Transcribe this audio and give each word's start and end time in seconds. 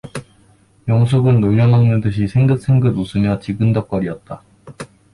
영숙은 0.87 1.41
놀려먹는 1.41 2.01
듯이 2.01 2.27
생긋생긋 2.27 2.97
웃으면서 2.97 3.39
지근덕거리었다. 3.39 4.41